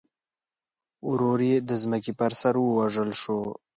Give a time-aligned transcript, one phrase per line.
[1.09, 3.39] ورور یې د ځمکې پر سر ووژل شو.